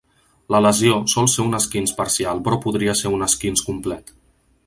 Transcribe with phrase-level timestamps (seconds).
[0.53, 4.13] La lesió sol ser un esquinç parcial però podria ser un esquinç complet.